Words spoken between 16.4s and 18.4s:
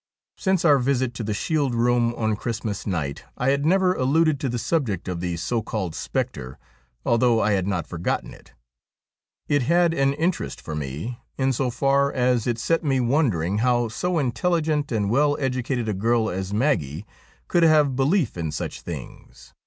Maggie could have belief